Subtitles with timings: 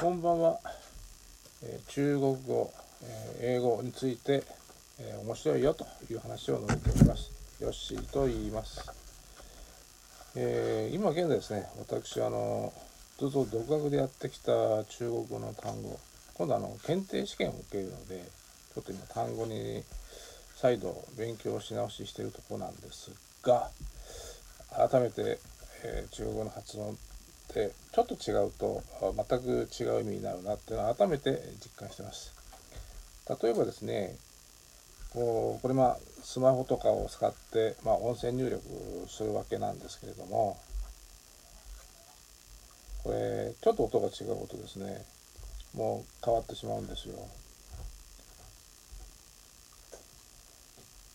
[0.00, 0.60] こんばんは、
[1.64, 4.44] えー中国語、えー英語について、
[5.00, 7.32] えー面白いよという話を述べております。
[7.60, 8.80] ヨッシーと言います、
[10.36, 12.72] えー今現在ですね私あの
[13.18, 15.98] ずっと独学でやってきた中国語の単語
[16.34, 18.22] 今度あの検定試験を受けるので
[18.74, 19.82] ちょっと今単語に
[20.54, 23.10] 再度勉強し直ししているところなんです
[23.42, 23.68] が
[24.70, 25.40] 改めて、
[25.82, 26.96] えー中国語の発音
[27.50, 32.34] ってちょっと違うと全く違う意味になるなっていうのを改めて実感してます。
[33.42, 34.16] 例えばですね
[35.10, 38.62] こうこれまあスマホとかを使って、まあ、音声入力
[39.08, 40.58] するわけなんですけれども
[43.02, 45.04] これちょっと音が違うとですね
[45.74, 47.14] もう変わってしまうんですよ。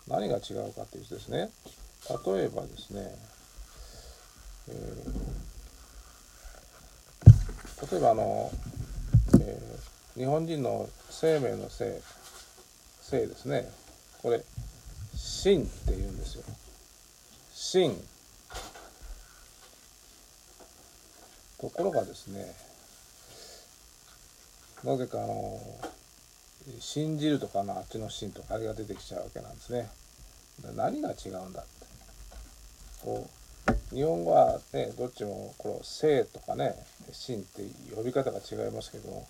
[0.07, 1.49] 何が違うかというとですね
[2.25, 3.15] 例えばですね、
[4.69, 5.12] えー
[7.91, 8.51] 例えばあの、
[9.39, 9.73] えー
[10.15, 11.99] 日本人の生命の生
[13.01, 13.67] 生ですね。
[14.21, 14.43] これ
[15.17, 16.43] 「心」って言うんですよ
[17.51, 17.95] 「心」
[21.59, 22.53] ところがですね
[24.83, 25.59] なぜかあの
[26.79, 29.89] 「信じる」とかのあっちの「心」とかあれが出てきちゃうわけなんですね。
[30.75, 31.71] 何が違うんだって。
[33.03, 33.42] こう
[33.91, 36.75] 日本語はねどっちもこの「生」とかね
[37.13, 37.63] 「心」って
[37.95, 39.27] 呼び方が違いますけども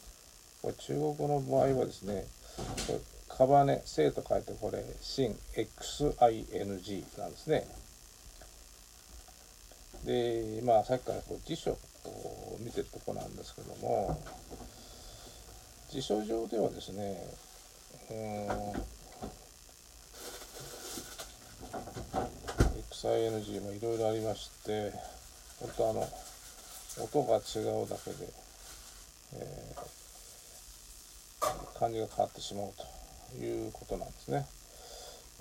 [0.62, 2.26] これ中国語の場合はですね
[2.88, 7.68] これカバネ「生」と書いてこれ「心」XING なんですね。
[10.06, 11.78] でまあさっきからこう辞書を
[12.60, 14.18] 見てるとこなんですけども
[15.90, 17.18] 辞書上ではですね
[18.10, 18.84] うー
[23.04, 24.92] ん XING もいろいろありまして
[25.60, 26.08] 本当あの
[27.02, 28.28] 音が違うだけで、
[29.36, 29.94] えー
[31.78, 32.72] 漢字が変わってしまう
[33.36, 34.46] ということなんですね。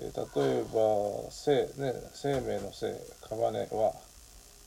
[0.00, 3.92] えー例えば生,、ね、生命の生カバネは、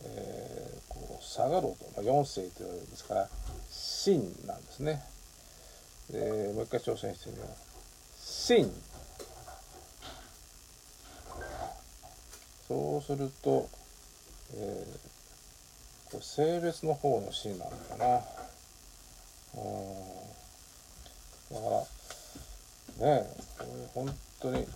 [0.06, 3.30] えーこう下がろうと、まあ、4世と言われるんですから
[3.70, 5.02] 真なんですね。
[6.12, 7.48] でもう一回挑戦してみよう。
[8.18, 8.72] 真
[12.68, 13.70] そうすると、
[14.56, 15.16] えー
[16.06, 18.06] これ性別の方の真なのかな。
[19.56, 20.06] うん
[21.52, 21.86] だからね
[23.00, 24.68] えこれ本当に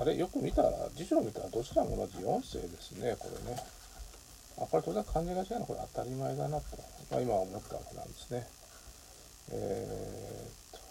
[0.00, 3.56] あれよく見たら辞書を見たらどちらも同じ4世ですねこれね。
[4.58, 6.76] あこれ当然漢字が違うのこれ当たり前だなと、
[7.10, 8.46] まあ、今思ったわけなんですね。
[9.52, 10.84] えーっと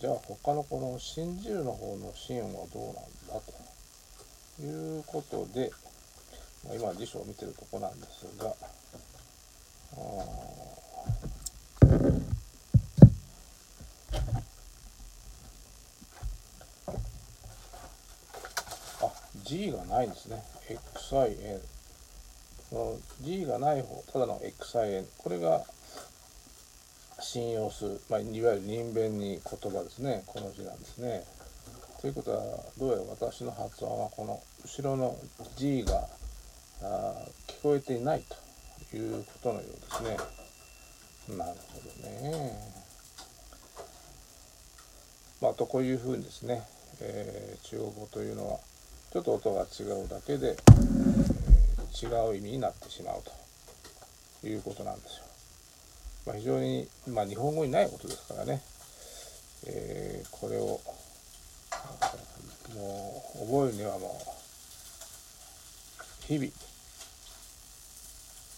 [0.00, 3.69] じゃあ他のこの信じるの方の真はどうなんだと。
[4.60, 5.70] いうことで、
[6.66, 8.54] まあ、今辞書を見てるとこなんですが
[9.92, 10.50] あー。
[19.02, 19.12] あ
[19.44, 20.42] G がないんですね。
[20.68, 21.60] XIN
[22.72, 25.64] の G がない方ただの XIN これが
[27.20, 30.22] 信用する、まあ、いわゆる人弁に言葉ですね。
[30.26, 31.24] この字なんですね。
[32.00, 32.38] ということは
[32.78, 35.18] どうやら私の発音はこの後ろの
[35.56, 36.08] G が
[37.46, 38.22] 聞こえていない
[38.90, 41.36] ということのようですね。
[41.36, 42.52] なるほどね。
[45.42, 46.62] まあとこういうふうにですね、
[47.02, 48.58] えー中国語というのは
[49.12, 51.20] ちょっと音が違うだけで、えー
[51.92, 53.22] 違う意味になってしまう
[54.40, 55.24] ということなんですよ。
[56.24, 58.62] まあ、非常に、まあ、日本語にないことですからね、
[59.66, 60.80] えーこれを
[63.50, 64.10] もう覚えるにはもう
[66.26, 66.50] 日々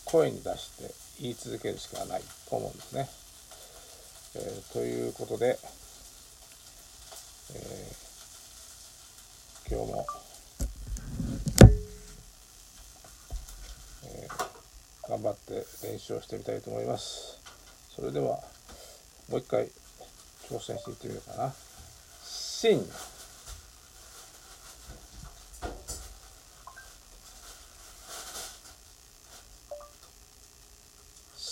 [0.04, 3.08] 声に出して言い続けるしかないと思うんですね。
[4.34, 5.58] えーということで、
[7.54, 8.02] えー
[9.74, 10.06] 今日も、
[14.04, 17.40] えー頑張って練習をしてみたいと思います。
[17.94, 18.38] それでは
[19.30, 19.70] もう一回
[20.48, 21.54] 挑戦していってみようかな。
[22.22, 22.86] シン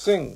[0.03, 0.35] シン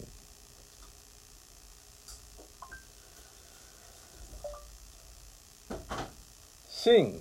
[6.69, 7.21] シン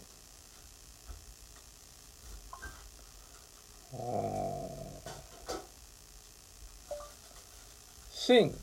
[8.11, 8.53] シン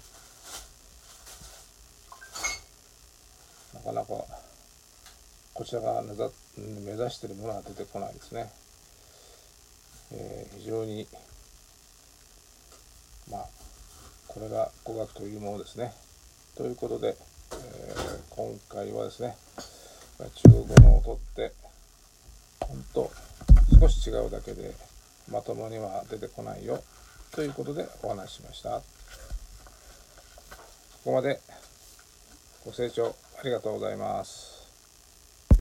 [3.73, 4.09] なかなか
[5.55, 8.50] こちらが目指しているものが出てこないですね、
[10.12, 11.06] えー非常に
[13.31, 13.70] まあ
[14.32, 15.93] これが語学というものですね。
[16.56, 17.17] ということで、
[17.53, 19.37] えー、今回はですね
[20.19, 21.53] 中国語の音って
[22.61, 23.11] 本当
[23.81, 24.73] 少し違うだけで
[25.32, 26.81] まともには出てこないよ
[27.32, 28.71] ということでお話ししました。
[28.79, 28.85] こ
[31.05, 31.41] こまで
[32.65, 34.60] ご清聴ありがとうございます。